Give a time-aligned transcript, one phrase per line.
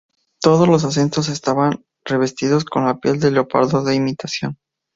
[0.41, 4.57] Todos los asientos estaban revestidos con piel de leopardo de imitación.